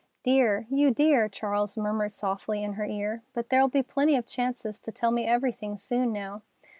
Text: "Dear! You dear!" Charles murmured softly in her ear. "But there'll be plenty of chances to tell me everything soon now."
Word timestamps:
"Dear! 0.23 0.65
You 0.71 0.89
dear!" 0.89 1.29
Charles 1.29 1.77
murmured 1.77 2.11
softly 2.11 2.63
in 2.63 2.73
her 2.73 2.85
ear. 2.87 3.21
"But 3.33 3.49
there'll 3.49 3.67
be 3.67 3.83
plenty 3.83 4.15
of 4.15 4.25
chances 4.25 4.79
to 4.79 4.91
tell 4.91 5.11
me 5.11 5.27
everything 5.27 5.77
soon 5.77 6.11
now." 6.11 6.41